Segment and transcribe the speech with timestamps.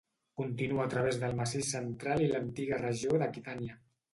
[0.39, 3.79] Continua a través del Massís Central i l'antiga regió d'Aquitània.